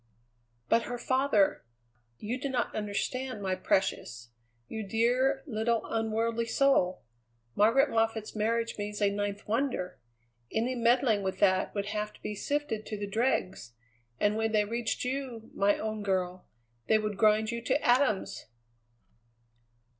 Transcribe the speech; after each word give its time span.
"But 0.67 0.85
her 0.85 0.97
father! 0.97 1.63
You 2.17 2.41
do 2.41 2.49
not 2.49 2.73
understand, 2.75 3.39
my 3.39 3.53
precious. 3.53 4.31
You 4.67 4.81
dear, 4.81 5.43
little, 5.45 5.83
unworldly 5.85 6.47
soul! 6.47 7.03
Margaret 7.53 7.87
Moffatt's 7.87 8.35
marriage 8.35 8.79
means 8.79 8.99
a 8.99 9.11
ninth 9.11 9.47
wonder. 9.47 9.99
Any 10.51 10.73
meddling 10.73 11.21
with 11.21 11.37
that 11.41 11.75
would 11.75 11.89
have 11.89 12.13
to 12.13 12.21
be 12.23 12.33
sifted 12.33 12.83
to 12.87 12.97
the 12.97 13.05
dregs. 13.05 13.73
And 14.19 14.35
when 14.37 14.53
they 14.53 14.65
reached 14.65 15.05
you, 15.05 15.51
my 15.53 15.77
own 15.77 16.01
girl, 16.01 16.47
they 16.87 16.97
would 16.97 17.15
grind 17.15 17.51
you 17.51 17.61
to 17.61 17.79
atoms!" 17.87 18.47